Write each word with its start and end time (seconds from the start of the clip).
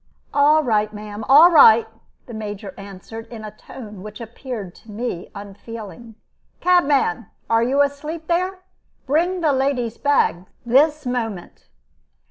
"All 0.33 0.63
right, 0.63 0.91
ma'am, 0.91 1.23
all 1.29 1.51
right!" 1.51 1.85
the 2.25 2.33
Major 2.33 2.73
answered, 2.75 3.27
in 3.27 3.43
a 3.45 3.51
tone 3.55 4.01
which 4.01 4.19
appeared 4.19 4.73
to 4.77 4.91
me 4.91 5.29
unfeeling. 5.35 6.15
"Cabman, 6.59 7.27
are 7.51 7.61
you 7.61 7.83
asleep 7.83 8.25
there? 8.25 8.61
Bring 9.05 9.41
the 9.41 9.53
lady's 9.53 9.99
bag 9.99 10.47
this 10.65 11.05
moment." 11.05 11.67